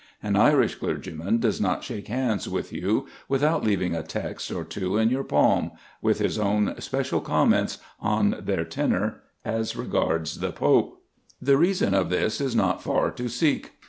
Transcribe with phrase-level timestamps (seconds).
[0.23, 4.97] An Irish clergyman does not shake hands with you without leaving a text or two
[4.97, 11.03] in your palm, with his own special comments on their tenour as regards the Pope.
[11.39, 13.73] The reason of this is not far to seek.